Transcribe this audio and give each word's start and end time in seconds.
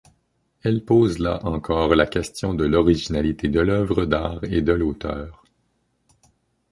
Elle 0.63 0.83
pose 0.83 1.19
là 1.19 1.45
encore 1.45 1.93
la 1.93 2.07
question 2.07 2.55
de 2.55 2.63
l'originalité 2.65 3.49
de 3.49 3.59
l'œuvre 3.59 4.05
d'art 4.05 4.43
et 4.45 4.63
de 4.63 4.71
l'auteur. 4.73 5.45